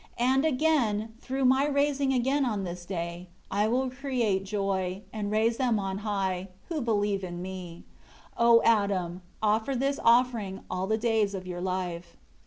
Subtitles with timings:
[0.17, 5.57] And, again, through My rising again on this day, will I create joy, and raise
[5.57, 7.83] them on high, who believe in Me;
[8.35, 12.17] O Adam, offer this offering, all the days of your life."